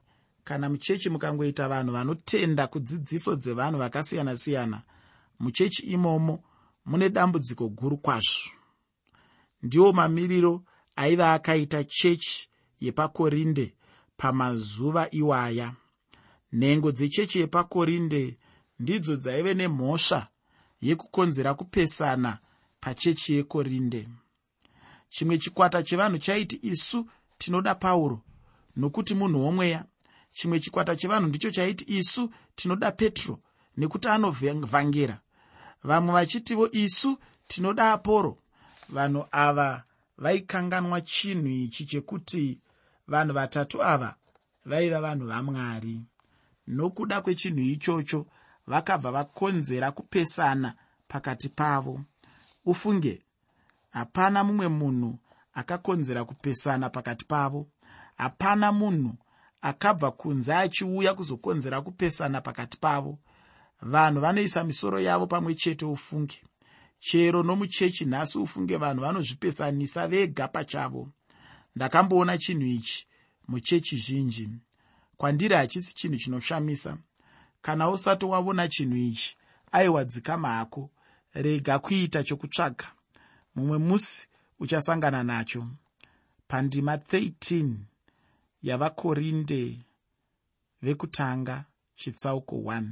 kana 0.44 0.70
muchechi 0.70 1.10
mukangoita 1.10 1.68
vanhu 1.70 1.92
vanotenda 1.98 2.68
kudzidziso 2.68 3.36
dzevanhu 3.36 3.78
vakasiyana-siyana 3.84 4.80
muchechi 5.40 5.82
imomo 5.96 6.44
mune 6.86 7.10
dambudziko 7.10 7.70
guru 7.70 7.98
kwazvo. 7.98 8.50
Ndiwo 9.64 9.94
mamiriro 9.94 10.64
aiva 10.96 11.34
akaita 11.34 11.84
chechi 11.84 12.50
yepakorinde 12.80 13.76
pamazuva 14.18 15.08
iwaya. 15.12 15.74
Nhengo 16.52 16.92
dzechechi 16.92 17.40
yepakorinde 17.40 18.38
ndidzo 18.80 19.16
dzaive 19.16 19.54
nemhosva 19.54 20.28
yekukonzera 20.82 21.54
kupesana 21.54 22.40
pachechi 22.80 23.34
yekorinde 23.34 24.08
chimwe 25.10 25.38
chikwata 25.38 25.84
chevanhu 25.84 26.18
chaiti 26.18 26.60
isu 26.62 27.08
tinoda 27.38 27.76
pauro 27.76 28.22
nokuti 28.76 29.16
munhu 29.16 29.42
womweya. 29.42 29.86
Chimwe 30.32 30.60
chikwata 30.60 30.96
chevanhu 30.96 31.28
ndicho 31.28 31.52
chaiti 31.52 31.86
isu 31.98 32.32
tinoda 32.56 32.92
petro 32.92 33.40
nekuti 33.78 34.08
anovhangera. 34.08 35.20
Vamwe 35.84 36.14
vachitivo 36.14 36.70
isu 36.72 37.18
tinoda 37.48 37.92
aporo. 37.94 38.38
Vanhu 38.90 39.26
ava 39.32 39.84
vaikanganwa 40.18 41.02
chinhu 41.02 41.48
ichi 41.48 41.86
chekuti 41.86 42.62
vanhu 43.08 43.34
vatatu 43.34 43.84
ava 43.84 44.16
vaiva 44.66 45.02
vanhu 45.02 45.28
vamwari. 45.28 46.02
Nokuda 46.68 47.22
kwechinhu 47.22 47.60
ichocho 47.60 48.26
vakabva 48.68 49.12
vakonzera 49.12 49.92
kupesana 49.92 50.76
pakati 51.08 51.50
pavo. 51.50 52.02
Ufunge 52.66 53.25
hapana 53.96 54.44
mumwe 54.44 54.68
munhu 54.68 55.20
akakonzera 55.54 56.26
kupesana 56.26 56.90
pakati 56.90 57.26
pavo. 57.26 57.68
Hapana 58.18 58.72
munhu 58.72 59.14
akabva 59.62 60.12
kunze 60.12 60.54
achiuya 60.56 61.14
kuzokonzera 61.14 61.82
kupesana 61.82 62.42
pakati 62.42 62.78
pavo. 62.78 63.20
Vanhu 63.82 64.22
vanoisa 64.22 64.64
misoro 64.64 65.00
yavo 65.00 65.28
pamwe 65.28 65.56
chete 65.56 65.86
ufunge 65.86 66.44
chero 67.00 67.44
nomuchechi 67.44 68.06
nhasi 68.06 68.38
ufunge 68.38 68.78
vanhu 68.78 69.02
vanozvipesanisa 69.02 70.08
vega 70.08 70.48
pachavo. 70.48 71.10
Ndakamboona 71.76 72.38
chinhu 72.38 72.66
ichi 72.68 73.08
muchechi 73.48 73.98
zhinji. 73.98 74.50
Kwandiri 75.18 75.56
hachisi 75.56 75.96
chinhu 75.96 76.18
chinoshamisa. 76.18 76.98
Kana 77.62 77.90
usati 77.90 78.26
wavona 78.26 78.68
chinhu 78.68 78.96
ichi 78.98 79.38
aiwa 79.72 80.04
dzikama 80.06 80.50
hako 80.50 80.90
rega 81.34 81.80
kuita 81.80 82.24
chokutsvaga 82.24 82.95
mumwe 83.56 83.78
musi 83.78 84.28
uchasangana 84.60 85.24
nacho. 85.24 85.68
Pandima 86.48 86.96
13 86.96 87.74
yavakorinde 88.64 89.80
vekutanga 90.82 91.66
chitsauko 91.96 92.56
1 92.56 92.84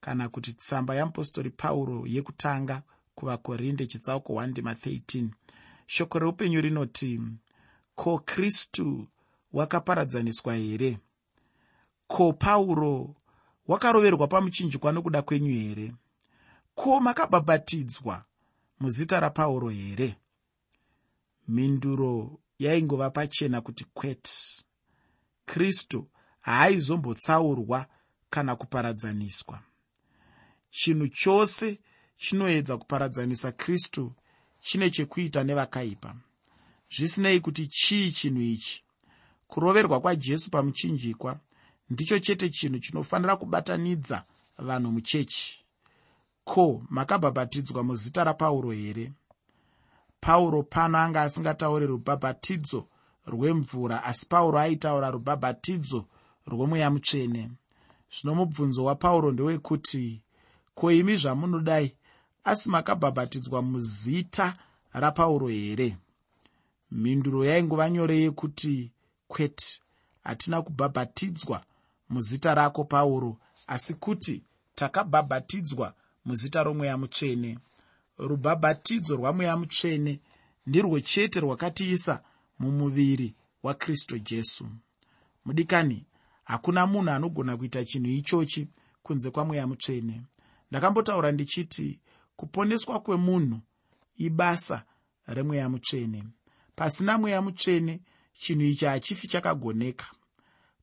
kana 0.00 0.28
kuti 0.28 0.52
tsamba 0.52 0.94
yeapostori 0.94 1.50
pauro 1.50 2.06
yekutanga 2.06 2.82
kuvakorinde 3.14 3.86
chitsauko 3.86 4.32
1 4.32 4.46
ndima 4.46 4.72
13 4.72 5.28
shoko 5.86 6.18
reupenyu 6.18 6.60
rinoti 6.60 7.20
ko 7.94 8.18
kristu 8.18 9.06
wakaparadzaniswa 9.52 10.54
here? 10.54 10.98
Ko 12.06 12.32
pauro 12.32 13.14
wakaroverwa 13.68 14.28
pamuchinjikwa 14.28 14.92
nokuda 14.92 15.22
kwenyu 15.22 15.50
here? 15.50 15.94
Ko 16.74 17.00
makabhabhatidzwa 17.00 18.24
muzita 18.80 19.20
rapauro 19.20 19.68
here? 19.68 20.16
Mhinduro 21.48 22.40
yaingova 22.58 23.10
pachena 23.10 23.60
kuti 23.60 23.84
kwete 23.84 24.30
kristu 25.44 26.08
haaizombotsauurwa 26.40 27.86
kana 28.30 28.56
kuparadzaniswa. 28.56 29.62
Chinhu 30.70 31.08
chose 31.08 31.80
chinoedza 32.16 32.76
kuparadzanisa 32.76 33.52
kristu 33.52 34.12
chine 34.60 34.90
chekuita 34.90 35.44
nevakaipa. 35.44 36.16
Zvisinei 36.96 37.40
kuti 37.40 37.66
chii 37.66 38.12
chinhu 38.12 38.40
ichi? 38.42 38.84
Kuroverwa 39.46 40.00
kwajesu 40.00 40.50
pamuchinjikwa 40.50 41.40
ndicho 41.90 42.18
chete 42.18 42.48
chinhu 42.48 42.78
chinofanira 42.78 43.36
kubatanidza 43.36 44.24
vanhu 44.58 44.92
muchechi 44.92 45.59
ko 46.44 46.82
makabhabhatidzwa 46.90 47.84
muzita 47.84 48.24
rapauro 48.24 48.70
here? 48.70 49.12
Pauro 50.20 50.62
pano 50.62 50.98
anga 50.98 51.22
asingatauri 51.22 51.86
rubhabhatidzo 51.86 52.86
rwemvura 53.26 54.04
asi 54.04 54.26
pauro 54.26 54.58
aitaura 54.58 55.10
rubhabhatidzo 55.10 56.04
rwomweya 56.46 56.90
mutsvene. 56.90 57.50
Zvino 58.12 58.34
mubvunzo 58.34 58.84
wapauro 58.84 59.32
ndewekuti 59.32 60.22
ko 60.74 60.92
imi 60.92 61.16
zvamunodai 61.16 61.96
asi 62.44 62.70
makabhabhatidzwa 62.70 63.62
muzita 63.62 64.56
rapauro 64.92 65.48
here? 65.48 65.96
Mhinduro 66.90 67.44
yaingova 67.44 67.90
nyore 67.90 68.16
yekuti 68.20 68.92
kwete 69.28 69.80
hatina 70.24 70.62
kubhabhatidzwa 70.62 71.64
muzita 72.08 72.54
rako 72.54 72.84
pauro 72.84 73.36
asi 73.66 73.94
kuti 73.94 74.42
takabhabhatidzwa 74.74 75.94
muzita 76.24 76.62
romweya 76.62 76.96
mutsvene. 76.98 77.58
Rubhabhatidzo 78.18 79.16
rwamweya 79.16 79.56
mutsvene 79.56 80.20
ndirwo 80.66 81.00
chete 81.00 81.40
rwakatiisa 81.40 82.22
mumuviri 82.58 83.34
wakristu 83.62 84.18
jesu. 84.18 84.68
Mudikani 85.44 86.06
hakuna 86.44 86.86
munhu 86.86 87.10
anogona 87.10 87.56
kuita 87.56 87.84
chinhu 87.84 88.10
ichochi 88.10 88.68
kunze 89.02 89.30
kwamweya 89.30 89.66
mutsvene. 89.66 90.22
Ndakambotaura 90.70 91.32
ndichiti 91.32 92.00
kuponeswa 92.36 93.00
kwemunhu 93.00 93.60
ibasa 94.16 94.84
remweya 95.26 95.68
mutsvene. 95.68 96.24
Pasina 96.74 97.18
mweya 97.18 97.42
mutsvene 97.42 98.00
chinhu 98.32 98.64
ichi 98.64 98.84
hachifi 98.84 99.28
chakagoneka. 99.28 100.06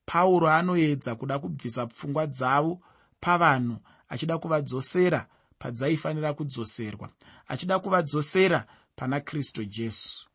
Pauro 0.05 0.49
anoedza 0.49 1.15
kuda 1.15 1.39
kubvisa 1.39 1.87
pfungwa 1.87 2.27
dzavo 2.27 2.81
pavanhu 3.19 3.77
achida 4.09 4.37
kuvadzosera 4.37 5.27
padzaifanira 5.59 6.33
kudzoserwa 6.33 7.09
achida 7.47 7.79
kuvadzosera 7.79 8.67
pana 8.95 9.19
kristu 9.19 9.65
jesu. 9.65 10.27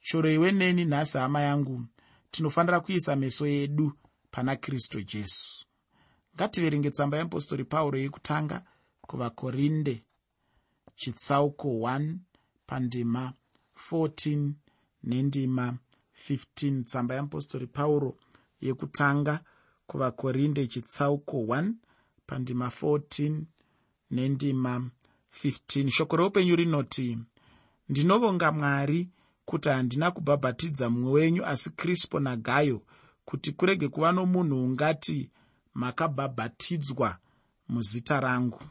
Shoro 0.00 0.30
iwe 0.30 0.52
neni 0.52 0.84
nhasi 0.84 1.18
hama 1.18 1.40
yangu 1.40 1.84
tinofanira 2.30 2.80
kuisa 2.80 3.16
meso 3.16 3.46
edu 3.46 3.92
pana 4.30 4.56
kristu 4.56 5.02
jesu. 5.02 5.66
Ngativerenge 6.36 6.90
tsamba 6.90 7.16
yeapostori 7.16 7.64
pauro 7.64 7.98
yekutanga 7.98 8.62
kuvakorinde 9.00 10.02
chitsauko 10.96 11.68
1 11.68 12.16
pandima 12.66 13.32
14 13.90 14.52
nendima 15.02 15.78
15 16.28 16.84
tsamba 16.84 17.14
yeapostori 17.14 17.66
pauro 17.66 18.16
yekutanga 18.60 19.40
kuvakorinde 19.86 20.66
chitsauko 20.66 21.36
1 21.36 21.72
pandima 22.28 22.66
14 22.82 23.40
nendima 24.10 24.90
15 25.42 25.90
shoko 25.90 26.16
reupenyu 26.16 26.56
rinoti 26.56 27.18
ndinovonga 27.88 28.52
mwari 28.52 29.08
kuti 29.44 29.68
handina 29.68 30.10
kubhabhatidza 30.10 30.90
mumwe 30.90 31.12
wenyu 31.12 31.46
asi 31.46 31.70
krispo 31.70 32.20
nagayo 32.20 32.82
kuti 33.24 33.52
kurege 33.52 33.88
kuva 33.88 34.12
nomunhu 34.12 34.64
ungati 34.64 35.30
makabhabhatidzwa 35.74 37.18
muzita 37.68 38.20
rangu. 38.20 38.62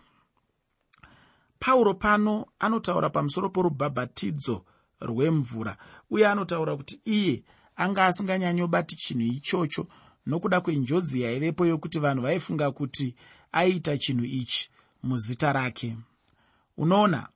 Pauro 1.60 1.94
pano 1.94 2.46
anotaura 2.60 3.10
pamusoro 3.10 3.50
porubhabhatidzo 3.50 4.66
rwemvura 5.02 5.78
uye 6.10 6.28
anotaura 6.28 6.78
kuti 6.78 7.02
iye 7.06 7.44
anga 7.76 8.06
asinganyanyobati 8.06 8.96
chinhu 8.96 9.28
ichocho 9.34 9.88
nokuda 10.26 10.62
kwenjodzi 10.62 11.22
yaivepo 11.22 11.66
yokuti 11.66 12.00
vanhu 12.00 12.22
vaifunga 12.22 12.72
kuti 12.72 13.16
aiita 13.52 13.98
chinhu 13.98 14.26
ichi 14.26 14.70
muzita 15.04 15.54
rake. 15.54 15.98
Unoona 16.78 17.30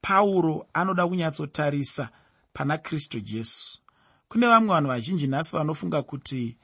pauro 0.00 0.66
anoda 0.72 1.06
kunyatsotarisa 1.06 2.08
pana 2.52 2.78
kristu 2.78 3.20
jesu. 3.20 3.78
Kune 4.28 4.46
vamwe 4.46 4.68
vanhu 4.68 4.88
vazhinji 4.88 5.26
nhasi 5.26 5.56
vanofunga 5.56 6.02
kuti 6.02 6.56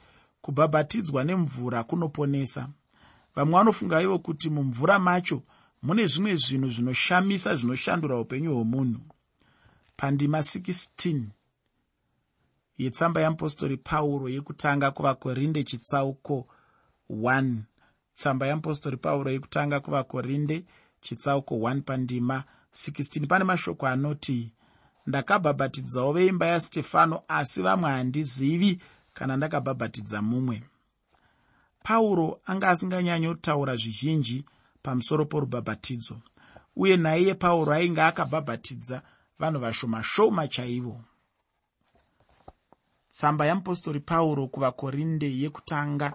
kubhabhatidzwa 0.43 1.25
nemvura 1.25 1.85
kunoponesa. 1.85 2.69
Vamwe 3.35 3.55
vanofunga 3.55 4.03
ivo 4.03 4.19
kuti 4.19 4.51
mumvura 4.51 4.99
macho 4.99 5.43
mune 5.83 6.07
zvimwe 6.07 6.37
zvinhu 6.37 6.71
zvinoshamisa 6.71 7.57
zvinoshandura 7.57 8.21
upenyu 8.21 8.55
hwomunhu. 8.55 9.01
Pandima 9.97 10.39
16 10.39 11.23
yetsamba 12.79 13.21
yeapostori 13.21 13.77
pauro 13.77 14.29
yekutanga 14.29 14.91
kuvakorinde 14.91 15.65
chitsauko 15.65 16.47
1 17.11 17.57
tsamba 18.15 18.47
yeapostori 18.47 18.97
pauro 18.97 19.31
yekutanga 19.31 19.81
kuvakorinde 19.81 20.65
chitsauko 21.01 21.55
1 21.55 21.81
pandima 21.81 22.45
16 22.73 23.27
pane 23.27 23.45
mashoko 23.45 23.87
anoti 23.87 24.53
ndakabhabhatidzawo 25.07 26.13
veimba 26.13 26.47
yastefano 26.47 27.23
asi 27.29 27.63
vamwe 27.63 27.91
handizivi 27.91 28.81
kana 29.15 29.37
ndakabhabhatidza 29.37 30.23
mumwe. 30.23 30.63
Pauro 31.83 32.41
anga 32.47 32.69
asinganyanyotaura 32.69 33.77
zvizhinji 33.77 34.45
pamusoro 34.83 35.25
porubhabhatidzo 35.27 36.17
uye 36.77 36.97
naiye 36.97 37.35
pauro 37.35 37.73
ainge 37.73 38.03
akabhabhatidza 38.03 39.03
vanhu 39.39 39.59
vashomashoma 39.61 40.49
chaivo 40.49 41.01
tsamba 43.11 43.47
yamupostori 43.47 44.01
pauro 44.01 44.47
kuvakorinde 44.49 45.29
yekutanga 45.43 46.09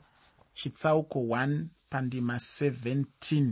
chitsauko 0.53 1.19
1 1.19 1.65
pandima 1.89 2.35
17 2.35 3.51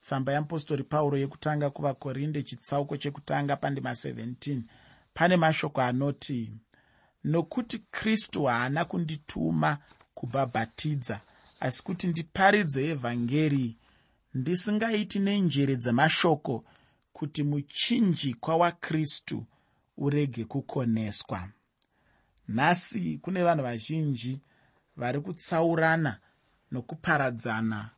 tsamba 0.00 0.32
yamupostori 0.32 0.84
pauro 0.84 1.18
yekutanga 1.18 1.70
kuvakorinde 1.70 2.42
chitsauko 2.42 2.96
chekutanga 2.96 3.56
pandima 3.56 3.90
17 3.90 4.60
pane 5.14 5.36
mashoko 5.36 5.80
anoti 5.80 6.52
nokuti 7.24 7.78
kristu 7.78 8.44
haana 8.44 8.84
kundituma 8.84 9.78
kubhabhatidza 10.14 11.20
asi 11.60 11.82
kuti 11.82 12.06
ndiparidze 12.08 12.88
evhangeri 12.88 13.76
ndisingaiti 14.34 15.18
nenjere 15.18 15.76
dzemashoko 15.76 16.64
kuti 17.12 17.42
muchinjikwa 17.42 18.56
wakristu 18.56 19.46
urege 19.96 20.44
kukoneswa. 20.44 21.48
Nhasi 22.48 23.18
kune 23.22 23.42
vanhu 23.42 23.62
vazhinji 23.62 24.40
vari 24.96 25.20
kutsaurana 25.20 26.18
nokuparadzana 26.72 27.90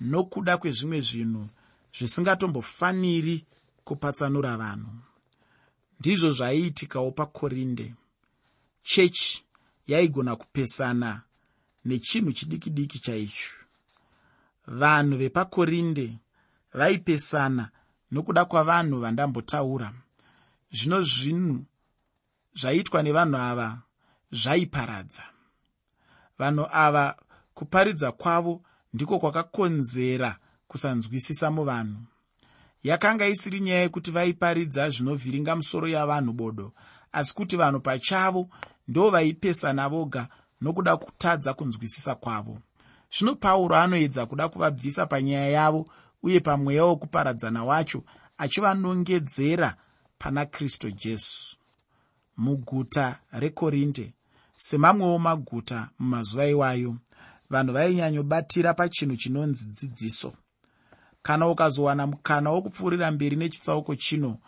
nokuda 0.00 0.56
kwezvimwe 0.60 1.00
zvinhu 1.00 1.48
zvisingatombofaniri 1.96 3.36
kupatsanura 3.84 4.56
vanhu. 4.56 4.92
Ndizvo 6.00 6.30
zvaiitikawo 6.32 7.10
pakorinde. 7.10 7.94
Chechi 8.82 9.44
yaigona 9.86 10.36
kupesana 10.36 11.22
nechinhu 11.84 12.32
chidiki 12.32 12.70
diki 12.70 12.98
chaicho 12.98 13.52
vanhu 14.66 15.16
vepakorinde 15.16 16.18
vaipesana 16.74 17.70
nokuda 18.10 18.44
kwavanhu 18.44 19.00
vandambotaura. 19.00 19.92
Zvino 20.72 21.02
zvinhu 21.02 21.64
zvaiitwa 22.54 23.02
nevanhu 23.02 23.36
ava 23.36 23.68
zvaiparadza. 24.32 25.24
Vanhu 26.38 26.66
ava 26.70 27.16
kuparidza 27.56 28.12
kwavo 28.12 28.62
ndiko 28.94 29.18
kwakakonzera 29.18 30.36
kusanzwisisa 30.68 31.50
muvanhu. 31.50 32.00
Yakanga 32.82 33.26
isiri 33.26 33.60
nyaya 33.60 33.80
yekuti 33.80 34.10
vaiparidza 34.10 34.90
zvinovhiringa 34.90 35.56
musoro 35.56 35.88
yavanhu 35.88 36.32
bodo 36.32 36.72
asi 37.12 37.34
kuti 37.34 37.56
vanhu 37.56 37.80
pachavo 37.80 38.48
ndo 38.88 39.10
vaipesana 39.10 39.88
voga 39.88 40.28
nokuda 40.60 40.96
kutadza 40.96 41.54
kunzwisisa 41.54 42.14
kwavo. 42.14 42.58
Zvino 43.14 43.34
pauro 43.34 43.76
anoedza 43.76 44.26
kuda 44.26 44.48
kuvabvisa 44.48 45.06
panyaya 45.06 45.48
yavo 45.48 45.88
uye 46.22 46.40
pamweya 46.40 46.84
wokuparadzana 46.84 47.64
wacho 47.64 48.02
achivanongedzera 48.38 49.76
pana 50.18 50.46
kristu 50.46 50.90
jesu. 50.90 51.56
Muguta 52.36 53.18
rekorinde 53.32 54.14
semamwewo 54.56 55.18
maguta 55.18 55.88
mumazuva 55.98 56.46
iwayo 56.46 56.96
vanhu 57.50 57.72
vainyanyobatira 57.72 58.74
pachinhu 58.74 59.16
chinonzi 59.16 59.64
dzidziso. 59.66 60.32
Kana 61.22 61.48
ukazowana 61.48 62.06
mukana 62.06 62.50
wokupfuurira 62.50 63.10
mberi 63.10 63.36
nechitsauko 63.36 63.96
chino 63.96 64.38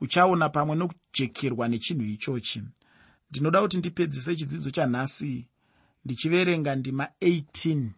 uchaona 0.00 0.48
pamwe 0.48 0.76
nokujekerwa 0.76 1.68
nechinhu 1.68 2.04
ichochi. 2.04 2.62
Ndinoda 3.30 3.62
kuti 3.62 3.76
ndipedzise 3.76 4.36
chidzidzo 4.36 4.70
chanhasi 4.70 5.46
ndichiverenga 6.04 6.74
ndima 6.76 7.08
18 7.20 7.88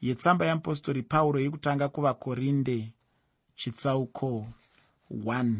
yetsamba 0.00 0.46
yeapostori 0.46 1.02
pauro 1.02 1.40
yekutanga 1.40 1.88
kuvakorinde 1.88 2.92
chitsauko 3.56 4.46
1 5.10 5.54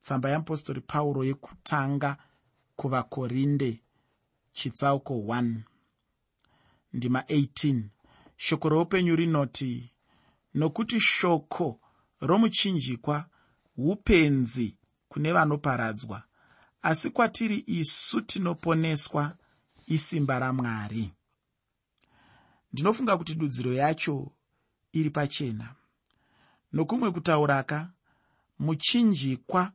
tsamba 0.00 0.30
yeapostori 0.30 0.80
pauro 0.80 1.24
yekutanga 1.24 2.16
kuvakorinde 2.76 3.80
chitsauko 4.52 5.14
1 5.14 5.54
ndima 6.96 7.20
18 7.20 7.82
shoko 8.36 8.68
roupenyu 8.68 9.16
rinoti 9.16 9.92
nokuti 10.54 11.00
shoko 11.00 11.80
romuchinjikwa 12.20 13.26
upenzi 13.76 14.76
kune 15.08 15.32
vanoparadzwa 15.32 16.22
asi 16.82 17.10
kwatiri 17.10 17.64
isu 17.66 18.20
tinoponeswa 18.20 19.36
isimba 19.86 20.38
ramwari. 20.38 21.12
Ndinofunga 22.72 23.16
kuti 23.16 23.34
dudziro 23.34 23.72
yacho 23.72 24.32
iri 24.92 25.10
pachena. 25.10 25.74
Nokumwe 26.72 27.10
kutauraka 27.12 27.90
muchinjikwa 28.58 29.72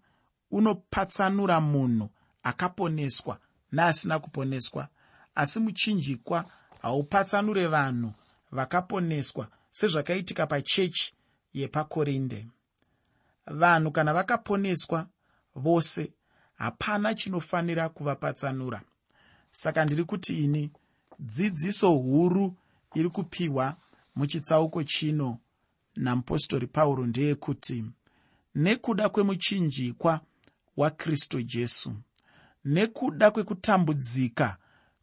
unopatsanura 0.52 1.62
munhu 1.62 2.10
akaponeswa 2.44 3.40
neasina 3.72 4.20
kuponeswa 4.20 4.88
asi 5.36 5.60
muchinjikwa 5.60 6.46
haupatsanure 6.82 7.68
vanhu 7.68 8.14
vakaponeswa 8.52 9.48
sezvakaitika 9.72 10.48
pachechi 10.48 11.14
yepakorinde. 11.54 12.48
Vanhu 13.48 13.92
kana 13.92 14.14
vakaponeswa 14.14 15.08
vose 15.56 16.14
hapana 16.56 17.16
chinofanira 17.16 17.90
kuvapatsanura. 17.90 18.82
Saka 19.52 19.86
ndiri 19.86 20.04
kuti 20.04 20.44
ini 20.44 20.72
dzidziso 21.20 21.92
huru 21.92 22.56
iri 22.96 23.10
kupiwa 23.10 23.76
muchitsauko 24.16 24.84
chino 24.84 25.38
namupostori 25.96 26.68
pauro 26.68 27.06
ndeyekuti 27.06 27.86
nekuda 28.56 29.10
kwemuchinjikwa 29.10 30.22
wakristu 30.78 31.42
jesu 31.42 31.94
nekuda 32.66 33.32
kwekutambudzika 33.32 34.58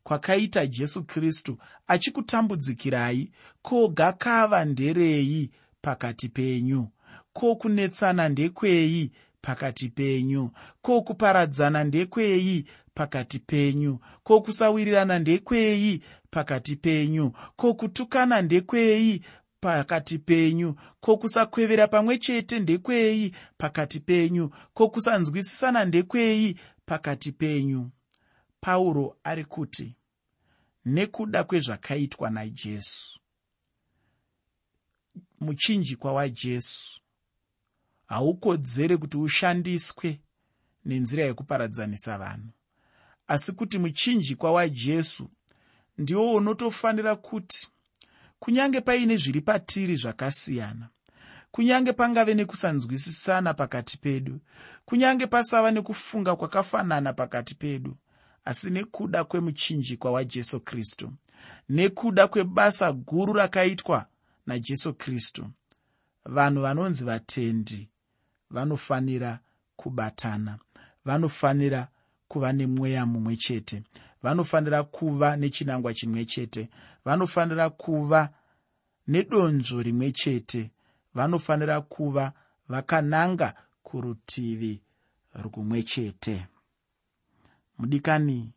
kwakaita 0.08 0.66
jesu 0.66 1.04
kristu 1.04 1.58
achikutambudzikirai 1.86 3.30
ko 3.62 3.88
gakava 3.88 4.64
nderei 4.64 5.50
pakati 5.82 6.28
penyu? 6.28 6.88
Ko 7.32 7.56
kunetsana 7.56 8.28
ndekwei 8.28 9.10
pakati 9.40 9.88
penyu? 9.88 10.50
Ko 10.82 11.02
kuparadzana 11.02 11.84
ndekwei 11.84 12.64
pakati 12.94 13.38
penyu? 13.38 13.98
Ko 14.22 14.40
kusawirirana 14.40 15.18
ndekwei 15.18 16.02
pakati 16.30 16.76
penyu? 16.76 17.32
Ko 17.56 17.74
kutukana 17.74 18.42
ndekwei 18.42 19.22
pakati 19.60 20.18
penyu? 20.18 20.74
Ko 21.00 21.16
kusakwevera 21.16 21.86
pamwe 21.88 22.18
chete 22.18 22.58
ndekwei 22.60 23.32
pakati 23.58 24.00
penyu? 24.00 24.50
Ko 24.74 24.88
kusanzwisisana 24.88 25.84
ndekwei 25.84 26.56
pakati 26.86 27.32
penyu? 27.32 27.90
Pauro 28.60 29.16
ari 29.24 29.44
kuti 29.44 29.94
nekuda 30.88 31.44
kwezvakaitwa 31.44 32.30
najesu. 32.30 33.20
Muchinjikwa 35.40 36.12
wajesu 36.12 37.00
haukodzere 38.06 38.96
kuti 38.96 39.16
ushandiswe 39.16 40.20
nenzira 40.84 41.24
yekuparadzanisa 41.24 42.18
vanhu. 42.18 42.50
Asi 43.26 43.52
kuti 43.52 43.78
muchinjikwa 43.78 44.52
wajesu 44.52 45.30
ndiwo 45.98 46.34
unotofanira 46.34 47.16
kuti 47.16 47.68
kunyange 48.38 48.80
paine 48.80 49.16
zviri 49.16 49.40
patiri 49.40 49.96
zvakasiyana 49.96 50.88
kunyange 51.50 51.92
pangave 51.92 52.34
nekusanzwisisana 52.34 53.54
pakati 53.54 53.98
pedu 53.98 54.40
kunyange 54.84 55.26
pasava 55.26 55.70
nekufunga 55.70 56.36
kwakafanana 56.36 57.12
pakati 57.12 57.54
pedu 57.54 57.96
asi 58.48 58.70
nekuda 58.70 59.24
kwemuchinjikwa 59.24 60.10
wajesu 60.10 60.60
kristu 60.60 61.12
nekuda 61.68 62.28
kwebasa 62.28 62.92
guru 62.92 63.32
rakaitwa 63.32 64.06
najesu 64.46 64.94
kristu. 64.94 65.46
Vanhu 66.24 66.62
vanonzi 66.62 67.04
vatendi 67.04 67.88
vanofanira 68.50 69.38
kubatana 69.76 70.58
vanofanira 71.04 71.88
kuva 72.28 72.52
nemweya 72.52 73.06
mumwe 73.06 73.36
chete 73.36 73.82
vanofanira 74.22 74.82
kuva 74.82 75.36
nechinangwa 75.36 75.94
chimwe 75.94 76.24
chete 76.24 76.68
vanofanira 77.04 77.70
kuva 77.70 78.30
nedonzvo 79.08 79.82
rimwe 79.82 80.12
chete 80.12 80.70
vanofanira 81.14 81.80
kuva 81.80 82.32
vakananga 82.68 83.54
kurutivi 83.82 84.82
rumwe 85.34 85.82
chete 85.82 86.46
mudikani 87.78 88.52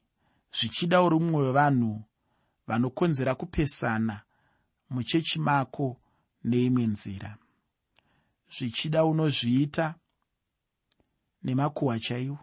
zvichida 0.60 1.02
uri 1.02 1.20
mumwe 1.20 1.44
wevanhu 1.44 2.04
vanokonzera 2.68 3.36
kupesana 3.36 4.22
muchechi 4.90 5.40
mako 5.40 5.98
neimwe 6.44 6.86
nzira. 6.88 7.38
Zvichida 8.58 9.06
unozviita 9.06 9.96
nemakuhwa 11.44 12.00
chaiwo. 12.00 12.40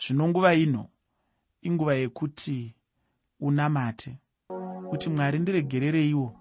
Zvino 0.00 0.28
nguva 0.28 0.54
ino 0.54 0.88
inguva 1.62 1.94
yekuti 1.94 2.74
unamate 3.40 4.18
kuti 4.90 5.10
mwari 5.10 5.38
ndiregerereiwo 5.38 6.36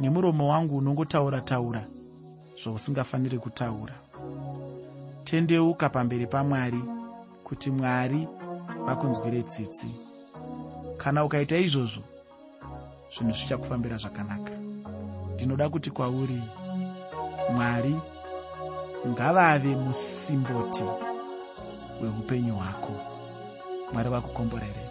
nemuromo 0.00 0.48
wangu 0.48 0.76
unongotaura 0.76 1.40
taura 1.40 1.86
zvausingafaniri 2.62 3.38
kutaura. 3.38 3.94
Tendeuka 5.24 5.88
pamberi 5.88 6.26
pamwari 6.26 6.97
kuti 7.48 7.70
mwari 7.70 8.28
vakunzwire 8.86 9.42
tsitsi. 9.42 9.86
Kana 10.96 11.24
ukaita 11.24 11.56
izvozvo 11.56 12.02
zvinhu 13.12 13.32
zvichakufambira 13.32 13.96
zvakanaka. 13.96 14.52
Ndinoda 15.34 15.68
kuti 15.68 15.90
kwauri 15.90 16.42
mwari 17.54 17.96
ngavave 19.08 19.76
musimboti 19.76 20.84
hweupenyu 22.00 22.54
hwako. 22.54 22.92
Mwari 23.92 24.08
vakukomborere 24.10 24.87